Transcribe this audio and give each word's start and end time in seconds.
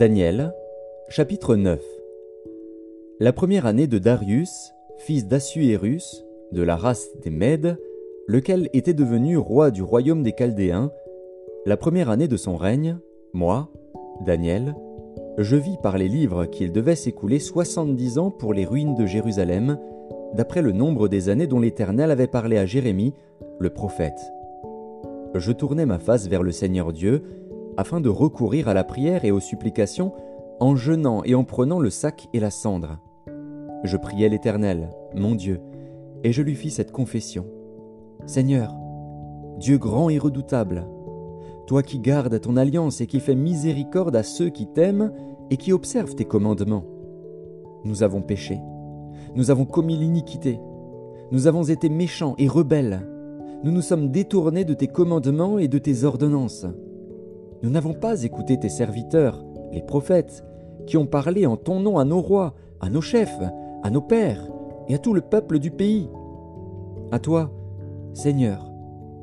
Daniel, 0.00 0.54
chapitre 1.10 1.56
9 1.56 1.78
La 3.18 3.34
première 3.34 3.66
année 3.66 3.86
de 3.86 3.98
Darius, 3.98 4.72
fils 4.96 5.26
d'Assuérus, 5.26 6.24
de 6.52 6.62
la 6.62 6.74
race 6.74 7.10
des 7.22 7.28
Mèdes, 7.28 7.76
lequel 8.26 8.70
était 8.72 8.94
devenu 8.94 9.36
roi 9.36 9.70
du 9.70 9.82
royaume 9.82 10.22
des 10.22 10.32
Chaldéens, 10.32 10.90
la 11.66 11.76
première 11.76 12.08
année 12.08 12.28
de 12.28 12.38
son 12.38 12.56
règne, 12.56 12.96
moi, 13.34 13.68
Daniel, 14.24 14.74
je 15.36 15.56
vis 15.56 15.76
par 15.82 15.98
les 15.98 16.08
livres 16.08 16.46
qu'il 16.46 16.72
devait 16.72 16.96
s'écouler 16.96 17.38
soixante-dix 17.38 18.16
ans 18.16 18.30
pour 18.30 18.54
les 18.54 18.64
ruines 18.64 18.94
de 18.94 19.04
Jérusalem, 19.04 19.78
d'après 20.32 20.62
le 20.62 20.72
nombre 20.72 21.08
des 21.08 21.28
années 21.28 21.46
dont 21.46 21.60
l'Éternel 21.60 22.10
avait 22.10 22.26
parlé 22.26 22.56
à 22.56 22.64
Jérémie, 22.64 23.12
le 23.58 23.68
prophète. 23.68 24.32
Je 25.34 25.52
tournai 25.52 25.84
ma 25.84 25.98
face 25.98 26.26
vers 26.26 26.42
le 26.42 26.52
Seigneur 26.52 26.94
Dieu, 26.94 27.22
afin 27.76 28.00
de 28.00 28.08
recourir 28.08 28.68
à 28.68 28.74
la 28.74 28.84
prière 28.84 29.24
et 29.24 29.30
aux 29.30 29.40
supplications, 29.40 30.12
en 30.60 30.76
jeûnant 30.76 31.22
et 31.24 31.34
en 31.34 31.44
prenant 31.44 31.78
le 31.78 31.90
sac 31.90 32.28
et 32.32 32.40
la 32.40 32.50
cendre. 32.50 32.98
Je 33.82 33.96
priai 33.96 34.28
l'Éternel, 34.28 34.90
mon 35.14 35.34
Dieu, 35.34 35.60
et 36.22 36.32
je 36.32 36.42
lui 36.42 36.54
fis 36.54 36.70
cette 36.70 36.92
confession. 36.92 37.46
Seigneur, 38.26 38.74
Dieu 39.58 39.78
grand 39.78 40.10
et 40.10 40.18
redoutable, 40.18 40.86
toi 41.66 41.82
qui 41.82 41.98
gardes 41.98 42.40
ton 42.40 42.56
alliance 42.56 43.00
et 43.00 43.06
qui 43.06 43.20
fais 43.20 43.34
miséricorde 43.34 44.16
à 44.16 44.22
ceux 44.22 44.50
qui 44.50 44.66
t'aiment 44.66 45.12
et 45.50 45.56
qui 45.56 45.72
observent 45.72 46.14
tes 46.14 46.24
commandements. 46.24 46.84
Nous 47.84 48.02
avons 48.02 48.20
péché, 48.20 48.60
nous 49.34 49.50
avons 49.50 49.64
commis 49.64 49.96
l'iniquité, 49.96 50.60
nous 51.32 51.46
avons 51.46 51.62
été 51.64 51.88
méchants 51.88 52.34
et 52.38 52.48
rebelles, 52.48 53.06
nous 53.64 53.72
nous 53.72 53.82
sommes 53.82 54.10
détournés 54.10 54.64
de 54.64 54.74
tes 54.74 54.88
commandements 54.88 55.58
et 55.58 55.68
de 55.68 55.78
tes 55.78 56.04
ordonnances. 56.04 56.66
Nous 57.62 57.70
n'avons 57.70 57.92
pas 57.92 58.22
écouté 58.22 58.58
tes 58.58 58.68
serviteurs, 58.68 59.44
les 59.72 59.82
prophètes, 59.82 60.44
qui 60.86 60.96
ont 60.96 61.06
parlé 61.06 61.46
en 61.46 61.56
ton 61.56 61.80
nom 61.80 61.98
à 61.98 62.04
nos 62.04 62.20
rois, 62.20 62.54
à 62.80 62.88
nos 62.88 63.02
chefs, 63.02 63.40
à 63.82 63.90
nos 63.90 64.00
pères 64.00 64.48
et 64.88 64.94
à 64.94 64.98
tout 64.98 65.12
le 65.12 65.20
peuple 65.20 65.58
du 65.58 65.70
pays. 65.70 66.08
À 67.12 67.18
toi, 67.18 67.50
Seigneur, 68.14 68.70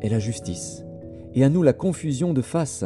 est 0.02 0.10
la 0.10 0.20
justice, 0.20 0.86
et 1.34 1.44
à 1.44 1.50
nous 1.50 1.64
la 1.64 1.74
confusion 1.74 2.34
de 2.34 2.42
face, 2.42 2.86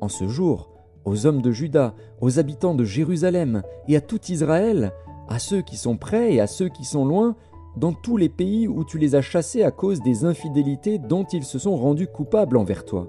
en 0.00 0.08
ce 0.08 0.28
jour, 0.28 0.70
aux 1.04 1.26
hommes 1.26 1.42
de 1.42 1.50
Juda, 1.50 1.94
aux 2.20 2.38
habitants 2.38 2.74
de 2.74 2.84
Jérusalem, 2.84 3.62
et 3.88 3.96
à 3.96 4.00
tout 4.00 4.20
Israël, 4.28 4.92
à 5.28 5.38
ceux 5.38 5.62
qui 5.62 5.76
sont 5.76 5.96
près 5.96 6.34
et 6.34 6.40
à 6.40 6.46
ceux 6.46 6.68
qui 6.68 6.84
sont 6.84 7.04
loin, 7.04 7.34
dans 7.76 7.92
tous 7.92 8.16
les 8.16 8.28
pays 8.28 8.68
où 8.68 8.84
tu 8.84 8.98
les 8.98 9.14
as 9.14 9.22
chassés 9.22 9.62
à 9.62 9.70
cause 9.70 10.00
des 10.02 10.24
infidélités 10.24 10.98
dont 10.98 11.24
ils 11.24 11.44
se 11.44 11.58
sont 11.58 11.76
rendus 11.76 12.06
coupables 12.06 12.56
envers 12.56 12.84
toi. 12.84 13.08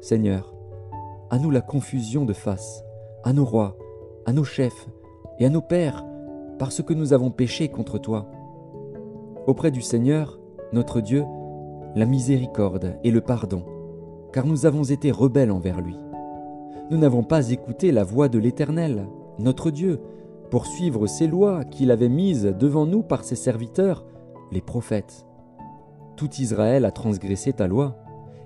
Seigneur, 0.00 0.54
à 1.32 1.38
nous 1.38 1.50
la 1.50 1.62
confusion 1.62 2.26
de 2.26 2.34
face, 2.34 2.84
à 3.24 3.32
nos 3.32 3.46
rois, 3.46 3.78
à 4.26 4.34
nos 4.34 4.44
chefs 4.44 4.86
et 5.38 5.46
à 5.46 5.48
nos 5.48 5.62
pères, 5.62 6.04
parce 6.58 6.82
que 6.82 6.92
nous 6.92 7.14
avons 7.14 7.30
péché 7.30 7.68
contre 7.68 7.96
toi. 7.96 8.30
Auprès 9.46 9.70
du 9.70 9.80
Seigneur, 9.80 10.38
notre 10.74 11.00
Dieu, 11.00 11.24
la 11.96 12.04
miséricorde 12.04 12.98
et 13.02 13.10
le 13.10 13.22
pardon, 13.22 13.64
car 14.34 14.44
nous 14.44 14.66
avons 14.66 14.84
été 14.84 15.10
rebelles 15.10 15.50
envers 15.50 15.80
lui. 15.80 15.96
Nous 16.90 16.98
n'avons 16.98 17.22
pas 17.22 17.48
écouté 17.48 17.92
la 17.92 18.04
voix 18.04 18.28
de 18.28 18.38
l'Éternel, 18.38 19.06
notre 19.38 19.70
Dieu, 19.70 20.00
pour 20.50 20.66
suivre 20.66 21.06
ses 21.06 21.28
lois 21.28 21.64
qu'il 21.64 21.90
avait 21.90 22.10
mises 22.10 22.44
devant 22.44 22.84
nous 22.84 23.02
par 23.02 23.24
ses 23.24 23.36
serviteurs, 23.36 24.04
les 24.50 24.60
prophètes. 24.60 25.24
Tout 26.14 26.28
Israël 26.38 26.84
a 26.84 26.90
transgressé 26.90 27.54
ta 27.54 27.66
loi, 27.66 27.96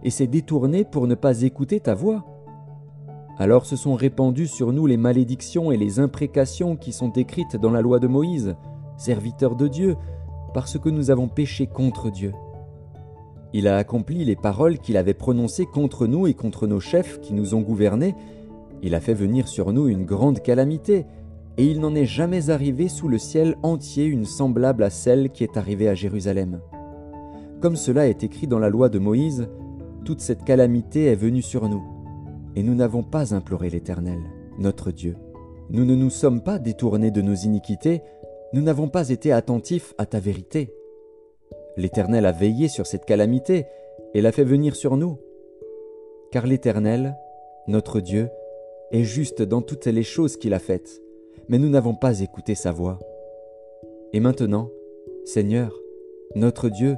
et 0.04 0.10
s'est 0.10 0.28
détourné 0.28 0.84
pour 0.84 1.08
ne 1.08 1.16
pas 1.16 1.42
écouter 1.42 1.80
ta 1.80 1.94
voix. 1.94 2.24
Alors 3.38 3.66
se 3.66 3.76
sont 3.76 3.94
répandues 3.94 4.46
sur 4.46 4.72
nous 4.72 4.86
les 4.86 4.96
malédictions 4.96 5.70
et 5.70 5.76
les 5.76 6.00
imprécations 6.00 6.74
qui 6.74 6.92
sont 6.92 7.12
écrites 7.12 7.56
dans 7.56 7.70
la 7.70 7.82
loi 7.82 7.98
de 7.98 8.06
Moïse, 8.06 8.56
serviteur 8.96 9.56
de 9.56 9.68
Dieu, 9.68 9.96
parce 10.54 10.78
que 10.78 10.88
nous 10.88 11.10
avons 11.10 11.28
péché 11.28 11.66
contre 11.66 12.10
Dieu. 12.10 12.32
Il 13.52 13.68
a 13.68 13.76
accompli 13.76 14.24
les 14.24 14.36
paroles 14.36 14.78
qu'il 14.78 14.96
avait 14.96 15.12
prononcées 15.12 15.66
contre 15.66 16.06
nous 16.06 16.26
et 16.26 16.32
contre 16.32 16.66
nos 16.66 16.80
chefs 16.80 17.20
qui 17.20 17.34
nous 17.34 17.54
ont 17.54 17.60
gouvernés. 17.60 18.14
Il 18.82 18.94
a 18.94 19.00
fait 19.00 19.14
venir 19.14 19.48
sur 19.48 19.72
nous 19.72 19.86
une 19.86 20.06
grande 20.06 20.40
calamité, 20.40 21.04
et 21.58 21.66
il 21.66 21.80
n'en 21.80 21.94
est 21.94 22.06
jamais 22.06 22.48
arrivé 22.48 22.88
sous 22.88 23.08
le 23.08 23.18
ciel 23.18 23.56
entier 23.62 24.04
une 24.04 24.24
semblable 24.24 24.82
à 24.82 24.90
celle 24.90 25.30
qui 25.30 25.44
est 25.44 25.58
arrivée 25.58 25.88
à 25.88 25.94
Jérusalem. 25.94 26.60
Comme 27.60 27.76
cela 27.76 28.08
est 28.08 28.24
écrit 28.24 28.46
dans 28.46 28.58
la 28.58 28.70
loi 28.70 28.88
de 28.88 28.98
Moïse, 28.98 29.48
toute 30.06 30.20
cette 30.20 30.44
calamité 30.44 31.06
est 31.06 31.16
venue 31.16 31.42
sur 31.42 31.68
nous 31.68 31.95
et 32.56 32.62
nous 32.62 32.74
n'avons 32.74 33.02
pas 33.02 33.34
imploré 33.34 33.70
l'Éternel, 33.70 34.18
notre 34.58 34.90
Dieu. 34.90 35.16
Nous 35.68 35.84
ne 35.84 35.94
nous 35.94 36.10
sommes 36.10 36.42
pas 36.42 36.58
détournés 36.58 37.10
de 37.10 37.20
nos 37.20 37.34
iniquités, 37.34 38.02
nous 38.52 38.62
n'avons 38.62 38.88
pas 38.88 39.10
été 39.10 39.30
attentifs 39.30 39.94
à 39.98 40.06
ta 40.06 40.18
vérité. 40.18 40.72
L'Éternel 41.76 42.24
a 42.24 42.32
veillé 42.32 42.68
sur 42.68 42.86
cette 42.86 43.04
calamité 43.04 43.66
et 44.14 44.22
l'a 44.22 44.32
fait 44.32 44.44
venir 44.44 44.74
sur 44.74 44.96
nous. 44.96 45.18
Car 46.32 46.46
l'Éternel, 46.46 47.16
notre 47.68 48.00
Dieu, 48.00 48.30
est 48.90 49.04
juste 49.04 49.42
dans 49.42 49.60
toutes 49.60 49.86
les 49.86 50.02
choses 50.02 50.36
qu'il 50.36 50.54
a 50.54 50.58
faites, 50.58 51.02
mais 51.48 51.58
nous 51.58 51.68
n'avons 51.68 51.94
pas 51.94 52.20
écouté 52.20 52.54
sa 52.54 52.72
voix. 52.72 52.98
Et 54.12 54.20
maintenant, 54.20 54.70
Seigneur, 55.24 55.78
notre 56.34 56.68
Dieu, 56.68 56.96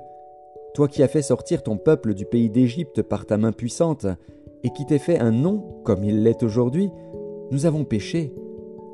toi 0.75 0.87
qui 0.87 1.03
as 1.03 1.09
fait 1.09 1.23
sortir 1.23 1.63
ton 1.63 1.79
peuple 1.79 2.15
du 2.15 2.27
pays 2.27 2.51
d'Égypte 2.51 3.03
par 3.03 3.27
ta 3.27 3.39
main 3.39 3.53
puissante, 3.53 4.07
et 4.65 4.71
qui 4.71 4.87
t'ait 4.87 4.99
fait 4.99 5.19
un 5.19 5.31
nom 5.31 5.65
comme 5.85 6.05
il 6.05 6.23
l'est 6.23 6.43
aujourd'hui, 6.43 6.91
nous 7.51 7.67
avons 7.67 7.85
péché, 7.85 8.35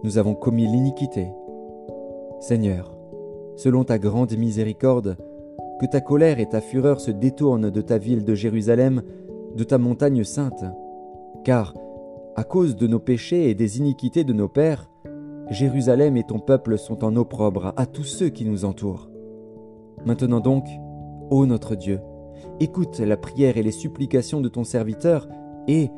nous 0.03 0.19
avons 0.19 0.35
commis 0.35 0.67
l'iniquité. 0.67 1.29
Seigneur, 2.41 2.95
selon 3.57 3.85
ta 3.85 3.99
grande 3.99 4.37
miséricorde, 4.37 5.17
que 5.81 5.87
ta 5.87 6.01
colère 6.01 6.39
et 6.39 6.49
ta 6.49 6.61
fureur 6.61 7.01
se 7.01 7.11
détournent 7.11 7.71
de 7.71 7.81
ta 7.81 7.99
ville 7.99 8.25
de 8.25 8.35
Jérusalem, 8.35 9.03
de 9.57 9.65
ta 9.65 9.79
montagne 9.79 10.25
sainte, 10.25 10.65
car, 11.45 11.75
à 12.37 12.45
cause 12.45 12.77
de 12.77 12.87
nos 12.87 12.99
péchés 12.99 13.51
et 13.51 13.55
des 13.55 13.79
iniquités 13.79 14.25
de 14.25 14.33
nos 14.33 14.49
pères, 14.49 14.91
Jérusalem 15.51 16.17
et 16.17 16.25
ton 16.25 16.39
peuple 16.39 16.79
sont 16.79 17.05
en 17.05 17.17
opprobre 17.17 17.73
à 17.77 17.87
tous 17.87 18.05
ceux 18.05 18.29
qui 18.29 18.45
nous 18.45 18.65
entourent. 18.65 19.11
Maintenant 20.05 20.41
donc, 20.41 20.67
ô 21.31 21.47
notre 21.47 21.75
Dieu, 21.75 22.01
écoute 22.61 22.99
la 23.01 23.17
prière 23.17 23.57
et 23.57 23.63
les 23.63 23.73
supplications 23.73 24.41
de 24.41 24.49
ton 24.49 24.65
serviteur, 24.65 25.29
et, 25.69 25.91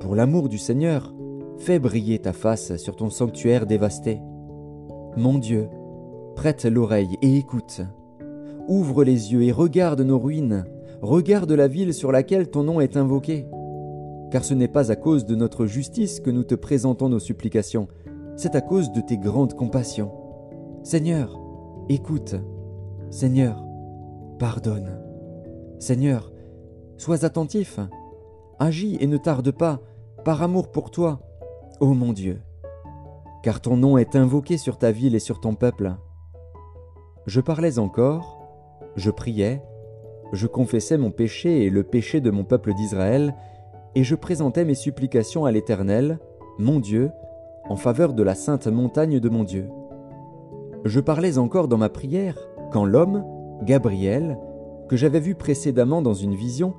pour 0.00 0.14
l'amour 0.14 0.48
du 0.48 0.58
Seigneur, 0.58 1.14
fais 1.58 1.78
briller 1.78 2.18
ta 2.18 2.32
face 2.32 2.76
sur 2.76 2.96
ton 2.96 3.10
sanctuaire 3.10 3.66
dévasté. 3.66 4.20
Mon 5.16 5.38
Dieu, 5.38 5.68
prête 6.34 6.64
l'oreille 6.64 7.16
et 7.22 7.36
écoute. 7.36 7.80
Ouvre 8.68 9.04
les 9.04 9.32
yeux 9.32 9.42
et 9.42 9.52
regarde 9.52 10.00
nos 10.00 10.18
ruines, 10.18 10.64
regarde 11.00 11.52
la 11.52 11.68
ville 11.68 11.94
sur 11.94 12.12
laquelle 12.12 12.50
ton 12.50 12.64
nom 12.64 12.80
est 12.80 12.96
invoqué. 12.96 13.46
Car 14.30 14.44
ce 14.44 14.54
n'est 14.54 14.68
pas 14.68 14.90
à 14.90 14.96
cause 14.96 15.24
de 15.24 15.34
notre 15.34 15.66
justice 15.66 16.20
que 16.20 16.30
nous 16.30 16.44
te 16.44 16.54
présentons 16.54 17.08
nos 17.08 17.20
supplications, 17.20 17.88
c'est 18.36 18.54
à 18.54 18.60
cause 18.60 18.92
de 18.92 19.00
tes 19.00 19.16
grandes 19.16 19.54
compassions. 19.54 20.12
Seigneur, 20.82 21.40
écoute. 21.88 22.34
Seigneur, 23.10 23.64
pardonne. 24.38 24.98
Seigneur, 25.78 26.32
sois 26.96 27.24
attentif. 27.24 27.78
Agis 28.58 28.96
et 29.00 29.06
ne 29.06 29.18
tarde 29.18 29.50
pas, 29.50 29.80
par 30.24 30.42
amour 30.42 30.70
pour 30.70 30.90
toi, 30.90 31.20
ô 31.80 31.92
mon 31.92 32.12
Dieu, 32.12 32.40
car 33.42 33.60
ton 33.60 33.76
nom 33.76 33.98
est 33.98 34.16
invoqué 34.16 34.56
sur 34.56 34.78
ta 34.78 34.92
ville 34.92 35.14
et 35.14 35.20
sur 35.20 35.40
ton 35.40 35.54
peuple. 35.54 35.94
Je 37.26 37.40
parlais 37.40 37.78
encore, 37.78 38.42
je 38.96 39.10
priais, 39.10 39.62
je 40.32 40.46
confessais 40.46 40.96
mon 40.96 41.10
péché 41.10 41.64
et 41.64 41.70
le 41.70 41.82
péché 41.82 42.20
de 42.20 42.30
mon 42.30 42.44
peuple 42.44 42.72
d'Israël, 42.72 43.34
et 43.94 44.04
je 44.04 44.14
présentais 44.14 44.64
mes 44.64 44.74
supplications 44.74 45.44
à 45.44 45.52
l'Éternel, 45.52 46.18
mon 46.58 46.80
Dieu, 46.80 47.10
en 47.68 47.76
faveur 47.76 48.14
de 48.14 48.22
la 48.22 48.34
sainte 48.34 48.68
montagne 48.68 49.20
de 49.20 49.28
mon 49.28 49.44
Dieu. 49.44 49.68
Je 50.84 51.00
parlais 51.00 51.36
encore 51.36 51.68
dans 51.68 51.78
ma 51.78 51.88
prière, 51.88 52.38
quand 52.72 52.86
l'homme, 52.86 53.24
Gabriel, 53.62 54.38
que 54.88 54.96
j'avais 54.96 55.20
vu 55.20 55.34
précédemment 55.34 56.00
dans 56.00 56.14
une 56.14 56.34
vision, 56.34 56.74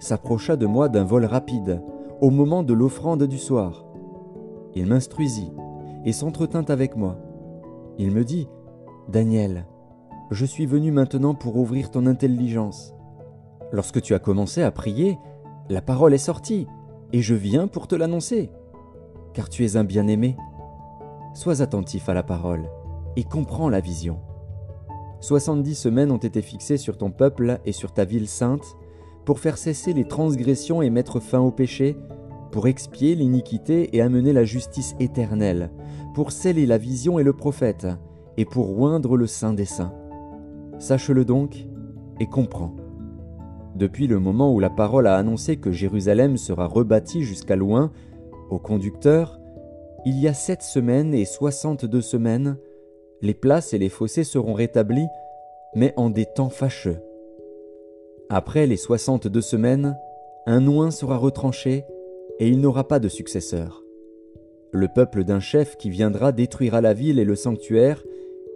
s'approcha 0.00 0.56
de 0.56 0.66
moi 0.66 0.88
d'un 0.88 1.04
vol 1.04 1.24
rapide, 1.24 1.80
au 2.20 2.30
moment 2.30 2.64
de 2.64 2.74
l'offrande 2.74 3.22
du 3.22 3.38
soir. 3.38 3.86
Il 4.74 4.86
m'instruisit 4.86 5.52
et 6.04 6.12
s'entretint 6.12 6.64
avec 6.68 6.96
moi. 6.96 7.18
Il 7.98 8.10
me 8.10 8.24
dit, 8.24 8.48
Daniel, 9.08 9.66
je 10.30 10.44
suis 10.44 10.66
venu 10.66 10.90
maintenant 10.90 11.34
pour 11.34 11.56
ouvrir 11.56 11.90
ton 11.90 12.06
intelligence. 12.06 12.94
Lorsque 13.72 14.00
tu 14.00 14.14
as 14.14 14.18
commencé 14.18 14.62
à 14.62 14.70
prier, 14.70 15.18
la 15.68 15.82
parole 15.82 16.14
est 16.14 16.18
sortie, 16.18 16.66
et 17.12 17.20
je 17.20 17.34
viens 17.34 17.68
pour 17.68 17.86
te 17.86 17.94
l'annoncer. 17.94 18.50
Car 19.34 19.48
tu 19.48 19.64
es 19.64 19.76
un 19.76 19.84
bien-aimé. 19.84 20.36
Sois 21.34 21.62
attentif 21.62 22.08
à 22.08 22.14
la 22.14 22.22
parole, 22.22 22.68
et 23.16 23.24
comprends 23.24 23.68
la 23.68 23.80
vision. 23.80 24.18
Soixante-dix 25.20 25.74
semaines 25.74 26.10
ont 26.10 26.16
été 26.16 26.42
fixées 26.42 26.78
sur 26.78 26.96
ton 26.96 27.10
peuple 27.10 27.60
et 27.66 27.72
sur 27.72 27.92
ta 27.92 28.04
ville 28.04 28.28
sainte, 28.28 28.64
pour 29.24 29.38
faire 29.38 29.58
cesser 29.58 29.92
les 29.92 30.06
transgressions 30.06 30.82
et 30.82 30.90
mettre 30.90 31.20
fin 31.20 31.40
au 31.40 31.50
péché, 31.50 31.96
pour 32.50 32.66
expier 32.66 33.14
l'iniquité 33.14 33.96
et 33.96 34.00
amener 34.00 34.32
la 34.32 34.44
justice 34.44 34.94
éternelle, 34.98 35.70
pour 36.14 36.32
sceller 36.32 36.66
la 36.66 36.78
vision 36.78 37.18
et 37.18 37.22
le 37.22 37.32
prophète, 37.32 37.86
et 38.36 38.44
pour 38.44 38.78
oindre 38.80 39.16
le 39.16 39.26
Saint 39.26 39.52
des 39.52 39.64
Saints. 39.64 39.94
Sache-le 40.78 41.24
donc 41.24 41.66
et 42.18 42.26
comprends. 42.26 42.74
Depuis 43.76 44.06
le 44.06 44.18
moment 44.18 44.52
où 44.52 44.60
la 44.60 44.70
parole 44.70 45.06
a 45.06 45.16
annoncé 45.16 45.56
que 45.56 45.70
Jérusalem 45.70 46.36
sera 46.36 46.66
rebâtie 46.66 47.22
jusqu'à 47.22 47.56
loin, 47.56 47.92
au 48.50 48.58
conducteur, 48.58 49.40
il 50.04 50.18
y 50.18 50.26
a 50.26 50.34
sept 50.34 50.62
semaines 50.62 51.14
et 51.14 51.24
soixante-deux 51.24 52.00
semaines, 52.00 52.56
les 53.22 53.34
places 53.34 53.74
et 53.74 53.78
les 53.78 53.90
fossés 53.90 54.24
seront 54.24 54.54
rétablis, 54.54 55.06
mais 55.74 55.92
en 55.96 56.10
des 56.10 56.26
temps 56.26 56.48
fâcheux. 56.48 57.00
Après 58.32 58.68
les 58.68 58.76
soixante-deux 58.76 59.40
semaines, 59.40 59.98
un 60.46 60.68
oin 60.68 60.92
sera 60.92 61.16
retranché, 61.16 61.84
et 62.38 62.48
il 62.48 62.60
n'aura 62.60 62.86
pas 62.86 63.00
de 63.00 63.08
successeur. 63.08 63.82
Le 64.70 64.86
peuple 64.86 65.24
d'un 65.24 65.40
chef 65.40 65.76
qui 65.76 65.90
viendra 65.90 66.30
détruira 66.30 66.80
la 66.80 66.94
ville 66.94 67.18
et 67.18 67.24
le 67.24 67.34
sanctuaire, 67.34 68.04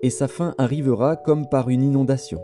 et 0.05 0.11
sa 0.11 0.29
fin 0.29 0.55
arrivera 0.59 1.17
comme 1.17 1.49
par 1.49 1.71
une 1.71 1.83
inondation. 1.83 2.41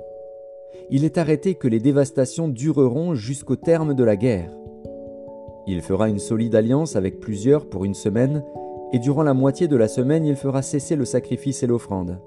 Il 0.90 1.04
est 1.04 1.18
arrêté 1.18 1.54
que 1.54 1.68
les 1.68 1.78
dévastations 1.78 2.48
dureront 2.48 3.14
jusqu'au 3.14 3.54
terme 3.54 3.94
de 3.94 4.02
la 4.02 4.16
guerre. 4.16 4.50
Il 5.68 5.82
fera 5.82 6.08
une 6.08 6.18
solide 6.18 6.56
alliance 6.56 6.96
avec 6.96 7.20
plusieurs 7.20 7.68
pour 7.68 7.84
une 7.84 7.94
semaine, 7.94 8.42
et 8.92 8.98
durant 8.98 9.22
la 9.22 9.34
moitié 9.34 9.68
de 9.68 9.76
la 9.76 9.86
semaine 9.86 10.26
il 10.26 10.34
fera 10.34 10.62
cesser 10.62 10.96
le 10.96 11.04
sacrifice 11.04 11.62
et 11.62 11.68
l'offrande. 11.68 12.18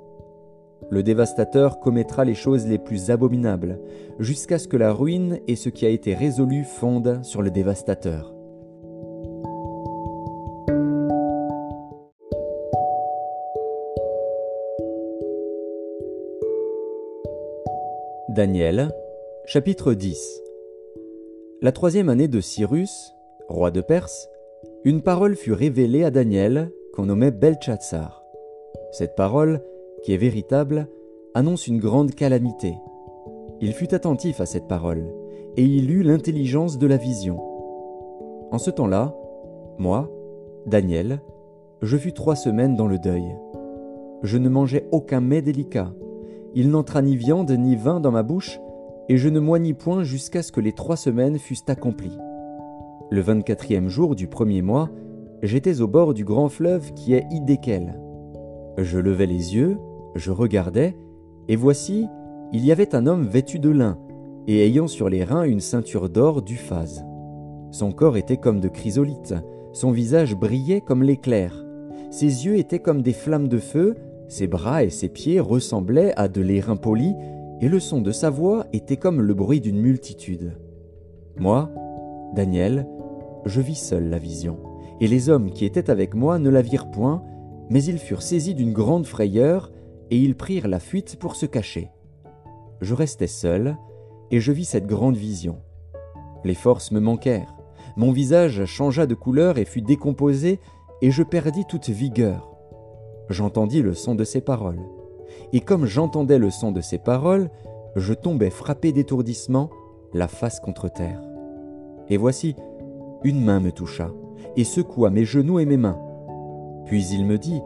Le 0.89 1.03
dévastateur 1.03 1.79
commettra 1.79 2.25
les 2.25 2.35
choses 2.35 2.67
les 2.67 2.77
plus 2.77 3.09
abominables, 3.09 3.79
jusqu'à 4.19 4.59
ce 4.59 4.67
que 4.67 4.77
la 4.77 4.93
ruine 4.93 5.39
et 5.47 5.55
ce 5.55 5.69
qui 5.69 5.85
a 5.85 5.89
été 5.89 6.13
résolu 6.13 6.63
fondent 6.63 7.19
sur 7.23 7.41
le 7.41 7.51
dévastateur. 7.51 8.33
Daniel, 18.29 18.89
chapitre 19.45 19.93
10 19.93 20.41
La 21.61 21.71
troisième 21.71 22.09
année 22.09 22.27
de 22.27 22.41
Cyrus, 22.41 23.13
roi 23.47 23.69
de 23.69 23.81
Perse, 23.81 24.27
une 24.85 25.03
parole 25.03 25.35
fut 25.35 25.53
révélée 25.53 26.03
à 26.03 26.09
Daniel 26.09 26.71
qu'on 26.93 27.05
nommait 27.05 27.31
Belshazzar. 27.31 28.23
Cette 28.91 29.15
parole, 29.15 29.61
qui 30.03 30.13
est 30.13 30.17
véritable, 30.17 30.87
annonce 31.33 31.67
une 31.67 31.79
grande 31.79 32.13
calamité. 32.13 32.75
Il 33.61 33.73
fut 33.73 33.93
attentif 33.93 34.41
à 34.41 34.45
cette 34.45 34.67
parole, 34.67 35.05
et 35.55 35.63
il 35.63 35.91
eut 35.91 36.03
l'intelligence 36.03 36.77
de 36.77 36.87
la 36.87 36.97
vision. 36.97 37.39
En 38.51 38.57
ce 38.57 38.69
temps-là, 38.69 39.15
moi, 39.77 40.11
Daniel, 40.65 41.21
je 41.81 41.97
fus 41.97 42.13
trois 42.13 42.35
semaines 42.35 42.75
dans 42.75 42.87
le 42.87 42.99
deuil. 42.99 43.35
Je 44.21 44.37
ne 44.37 44.49
mangeais 44.49 44.87
aucun 44.91 45.21
mets 45.21 45.41
délicat, 45.41 45.93
il 46.55 46.69
n'entra 46.69 47.01
ni 47.01 47.15
viande 47.15 47.51
ni 47.51 47.75
vin 47.75 47.99
dans 47.99 48.11
ma 48.11 48.23
bouche, 48.23 48.59
et 49.09 49.17
je 49.17 49.27
ne 49.27 49.39
moignis 49.39 49.73
point 49.73 50.03
jusqu'à 50.03 50.43
ce 50.43 50.51
que 50.51 50.61
les 50.61 50.73
trois 50.73 50.95
semaines 50.95 51.39
fussent 51.39 51.67
accomplies. 51.67 52.17
Le 53.09 53.21
vingt-quatrième 53.21 53.89
jour 53.89 54.15
du 54.15 54.27
premier 54.27 54.61
mois, 54.61 54.89
j'étais 55.41 55.81
au 55.81 55.87
bord 55.87 56.13
du 56.13 56.23
grand 56.23 56.49
fleuve 56.49 56.93
qui 56.93 57.13
est 57.13 57.25
Idékel. 57.31 57.99
Je 58.77 58.99
levai 58.99 59.25
les 59.25 59.55
yeux, 59.55 59.77
je 60.15 60.31
regardais, 60.31 60.95
et 61.47 61.55
voici, 61.55 62.07
il 62.51 62.65
y 62.65 62.71
avait 62.71 62.95
un 62.95 63.07
homme 63.07 63.25
vêtu 63.25 63.59
de 63.59 63.69
lin, 63.69 63.97
et 64.47 64.65
ayant 64.65 64.87
sur 64.87 65.09
les 65.09 65.23
reins 65.23 65.43
une 65.43 65.59
ceinture 65.59 66.09
d'or 66.09 66.41
du 66.41 66.55
phase. 66.55 67.05
Son 67.71 67.91
corps 67.91 68.17
était 68.17 68.37
comme 68.37 68.59
de 68.59 68.67
chrysolite, 68.67 69.33
son 69.71 69.91
visage 69.91 70.35
brillait 70.35 70.81
comme 70.81 71.03
l'éclair, 71.03 71.65
ses 72.11 72.45
yeux 72.45 72.57
étaient 72.57 72.79
comme 72.79 73.01
des 73.01 73.11
flammes 73.11 73.47
de 73.47 73.57
feu, 73.57 73.95
ses 74.27 74.45
bras 74.45 74.83
et 74.83 74.91
ses 74.91 75.09
pieds 75.09 75.39
ressemblaient 75.39 76.13
à 76.15 76.27
de 76.27 76.41
l'airain 76.41 76.75
poli, 76.75 77.15
et 77.59 77.67
le 77.67 77.79
son 77.79 78.01
de 78.01 78.11
sa 78.11 78.29
voix 78.29 78.67
était 78.71 78.97
comme 78.97 79.19
le 79.19 79.33
bruit 79.33 79.61
d'une 79.61 79.81
multitude. 79.81 80.53
Moi, 81.39 81.71
Daniel, 82.35 82.87
je 83.45 83.61
vis 83.61 83.75
seul 83.75 84.09
la 84.09 84.19
vision, 84.19 84.57
et 85.01 85.07
les 85.07 85.29
hommes 85.29 85.49
qui 85.49 85.65
étaient 85.65 85.89
avec 85.89 86.13
moi 86.13 86.37
ne 86.37 86.51
la 86.51 86.61
virent 86.61 86.91
point, 86.91 87.23
mais 87.71 87.83
ils 87.83 87.97
furent 87.97 88.21
saisis 88.21 88.53
d'une 88.53 88.73
grande 88.73 89.07
frayeur, 89.07 89.71
et 90.11 90.17
ils 90.17 90.35
prirent 90.35 90.67
la 90.67 90.79
fuite 90.79 91.17
pour 91.17 91.35
se 91.35 91.45
cacher. 91.45 91.89
Je 92.81 92.93
restai 92.93 93.27
seul, 93.27 93.77
et 94.31 94.39
je 94.39 94.51
vis 94.51 94.65
cette 94.65 94.87
grande 94.87 95.15
vision. 95.15 95.59
Les 96.43 96.55
forces 96.55 96.91
me 96.91 96.99
manquèrent, 96.99 97.53
mon 97.95 98.11
visage 98.11 98.65
changea 98.65 99.05
de 99.05 99.15
couleur 99.15 99.57
et 99.57 99.65
fut 99.65 99.81
décomposé, 99.81 100.59
et 101.01 101.11
je 101.11 101.23
perdis 101.23 101.65
toute 101.65 101.89
vigueur 101.89 102.53
j'entendis 103.29 103.81
le 103.81 103.93
son 103.93 104.15
de 104.15 104.23
ses 104.23 104.41
paroles. 104.41 104.81
Et 105.51 105.59
comme 105.59 105.85
j'entendais 105.85 106.37
le 106.37 106.49
son 106.49 106.71
de 106.71 106.81
ses 106.81 106.97
paroles, 106.97 107.49
je 107.95 108.13
tombais 108.13 108.49
frappé 108.49 108.91
d'étourdissement, 108.91 109.69
la 110.13 110.27
face 110.27 110.59
contre 110.59 110.89
terre. 110.89 111.21
Et 112.09 112.17
voici, 112.17 112.55
une 113.23 113.43
main 113.43 113.59
me 113.59 113.71
toucha, 113.71 114.11
et 114.55 114.63
secoua 114.63 115.09
mes 115.09 115.25
genoux 115.25 115.59
et 115.59 115.65
mes 115.65 115.77
mains. 115.77 115.99
Puis 116.85 117.07
il 117.09 117.25
me 117.25 117.37
dit, 117.37 117.61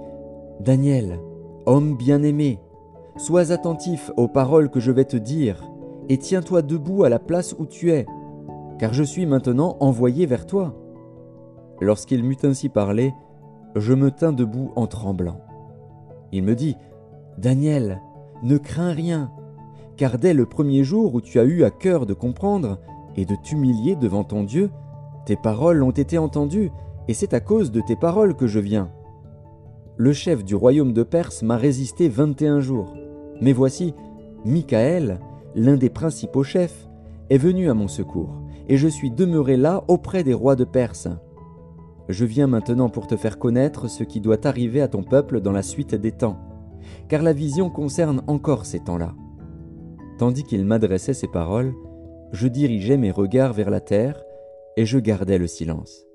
Daniel, 0.60 1.19
homme 1.68 1.96
bien-aimé, 1.96 2.60
sois 3.18 3.52
attentif 3.52 4.10
aux 4.16 4.30
paroles 4.30 4.69
que 4.69 4.80
je 4.80 4.92
vais 4.92 5.06
te 5.06 5.18
dire, 5.18 5.69
et 6.10 6.18
tiens-toi 6.18 6.62
debout 6.62 7.04
à 7.04 7.10
la 7.10 7.19
place 7.19 7.56
où 7.60 7.66
tu 7.66 7.92
es, 7.92 8.06
car 8.80 8.94
je 8.94 9.04
suis 9.04 9.25
maintenant 9.25 9.75
envoyé 9.81 10.25
vers 10.25 10.48
toi. 10.48 10.75
Lorsqu'il 11.81 12.24
m'eut 12.24 12.38
ainsi 12.44 12.69
parlé, 12.69 13.14
je 13.75 13.94
me 13.94 14.12
tins 14.12 14.31
debout 14.31 14.72
en 14.75 14.88
tremblant. 14.88 15.42
Il 16.31 16.44
me 16.44 16.56
dit, 16.56 16.78
Daniel, 17.38 18.02
ne 18.44 18.58
crains 18.58 18.94
rien, 18.94 19.30
car 19.98 20.18
dès 20.18 20.34
le 20.34 20.46
premier 20.46 20.86
jour 20.86 21.13
où 21.13 21.22
tu 21.22 21.38
as 21.38 21.44
eu 21.44 21.63
à 21.63 21.70
cœur 21.70 22.06
de 22.06 22.13
comprendre 22.13 22.80
et 23.18 23.25
de 23.25 23.36
t'humilier 23.36 23.96
devant 23.96 24.24
ton 24.24 24.44
Dieu, 24.44 24.72
tes 25.25 25.36
paroles 25.36 25.84
ont 25.84 25.92
été 25.92 26.18
entendues, 26.18 26.72
et 27.10 27.13
c'est 27.13 27.34
à 27.34 27.41
cause 27.41 27.72
de 27.72 27.82
tes 27.82 27.98
paroles 27.98 28.36
que 28.36 28.48
je 28.48 28.60
viens. 28.60 28.89
Le 30.00 30.13
chef 30.13 30.46
du 30.46 30.54
royaume 30.54 30.94
de 30.94 31.01
Perse 31.01 31.42
m'a 31.42 31.58
résisté 31.58 32.08
vingt 32.08 32.39
et 32.44 32.48
un 32.48 32.60
jours, 32.60 32.94
mais 33.42 33.51
voici, 33.51 33.96
Michael, 34.46 35.20
l'un 35.56 35.75
des 35.75 35.89
principaux 35.89 36.44
chefs, 36.44 36.88
est 37.32 37.39
venu 37.39 37.68
à 37.68 37.74
mon 37.74 37.88
secours, 37.88 38.39
et 38.68 38.77
je 38.77 38.88
suis 38.88 39.10
demeuré 39.10 39.58
là 39.58 39.84
auprès 39.88 40.24
des 40.24 40.36
rois 40.36 40.56
de 40.56 40.66
Perse. 40.66 41.08
Je 42.10 42.25
viens 42.25 42.46
maintenant 42.46 42.89
pour 42.89 43.08
te 43.08 43.18
faire 43.18 43.39
connaître 43.39 43.89
ce 43.89 44.04
qui 44.04 44.22
doit 44.22 44.46
arriver 44.46 44.82
à 44.82 44.88
ton 44.88 45.01
peuple 45.01 45.42
dans 45.42 45.51
la 45.51 45.63
suite 45.63 45.96
des 45.96 46.12
temps, 46.12 46.38
car 47.10 47.24
la 47.24 47.34
vision 47.34 47.72
concerne 47.72 48.22
encore 48.27 48.68
ces 48.68 48.82
temps-là. 48.82 49.16
Tandis 50.20 50.44
qu'il 50.44 50.63
m'adressait 50.63 51.16
ces 51.16 51.27
paroles, 51.27 51.74
je 52.34 52.48
dirigeais 52.48 52.98
mes 52.98 53.12
regards 53.12 53.54
vers 53.54 53.72
la 53.72 53.82
terre, 53.82 54.24
et 54.77 54.86
je 54.86 55.00
gardais 55.00 55.39
le 55.39 55.48
silence. 55.48 56.06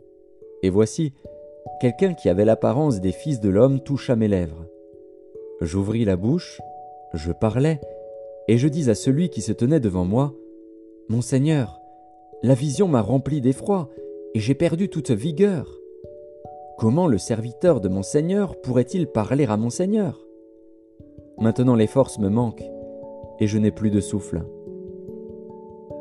Et 0.63 0.71
voici, 0.71 1.15
quelqu'un 1.81 2.15
qui 2.15 2.29
avait 2.29 2.45
l'apparence 2.45 3.01
des 3.01 3.13
fils 3.13 3.41
de 3.41 3.49
l'homme 3.49 3.81
toucha 3.81 4.17
mes 4.17 4.29
lèvres. 4.29 4.67
J'ouvris 5.61 6.05
la 6.05 6.17
bouche, 6.17 6.61
je 7.15 7.33
parlais, 7.33 7.81
et 8.49 8.59
je 8.59 8.69
dis 8.69 8.91
à 8.91 8.95
celui 8.95 9.31
qui 9.31 9.41
se 9.41 9.53
tenait 9.53 9.81
devant 9.81 10.05
moi, 10.05 10.35
Mon 11.09 11.21
Seigneur, 11.21 11.81
la 12.43 12.55
vision 12.55 12.89
m'a 12.89 13.03
rempli 13.03 13.41
d'effroi, 13.41 13.89
et 14.35 14.41
j'ai 14.41 14.55
perdu 14.55 14.89
toute 14.89 15.11
vigueur. 15.11 15.69
Comment 16.79 17.07
le 17.07 17.19
serviteur 17.19 17.81
de 17.81 17.89
mon 17.89 18.03
Seigneur 18.03 18.61
pourrait-il 18.61 19.07
parler 19.07 19.45
à 19.47 19.57
mon 19.57 19.71
Seigneur? 19.71 20.27
Maintenant 21.39 21.75
les 21.75 21.87
forces 21.87 22.19
me 22.19 22.29
manquent, 22.29 22.69
et 23.39 23.47
je 23.47 23.59
n'ai 23.59 23.71
plus 23.71 23.91
de 23.91 24.01
souffle. 24.01 24.43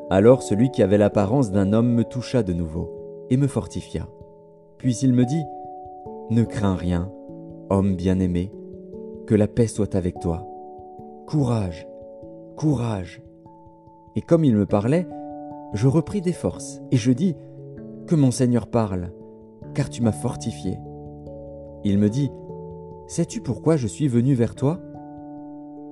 Alors 0.10 0.44
celui 0.44 0.72
qui 0.72 0.82
avait 0.82 0.98
l'apparence 0.98 1.52
d'un 1.52 1.74
homme 1.74 1.94
me 1.94 2.04
toucha 2.04 2.44
de 2.44 2.54
nouveau, 2.54 3.26
et 3.30 3.38
me 3.38 3.48
fortifia. 3.48 4.08
Puis 4.82 4.98
il 5.04 5.14
me 5.14 5.26
dit, 5.26 5.44
Ne 6.32 6.44
crains 6.44 6.76
rien, 6.76 7.12
homme 7.70 7.96
bien-aimé, 7.96 8.52
que 9.28 9.36
la 9.36 9.48
paix 9.48 9.68
soit 9.68 9.94
avec 9.94 10.20
toi. 10.20 10.48
Courage, 11.28 11.88
courage. 12.58 13.22
Et 14.16 14.22
comme 14.22 14.44
il 14.44 14.56
me 14.56 14.66
parlait, 14.66 15.08
je 15.74 15.88
repris 15.88 16.20
des 16.20 16.34
forces, 16.34 16.82
et 16.90 16.98
je 16.98 17.12
dis, 17.12 17.36
Que 18.08 18.16
mon 18.16 18.32
Seigneur 18.32 18.66
parle 18.66 19.12
car 19.76 19.90
tu 19.90 20.02
m'as 20.02 20.12
fortifié. 20.12 20.80
Il 21.84 21.98
me 21.98 22.10
dit, 22.10 22.32
Sais-tu 23.08 23.42
pourquoi 23.42 23.76
je 23.76 23.88
suis 23.88 24.08
venu 24.08 24.34
vers 24.34 24.56
toi? 24.56 24.80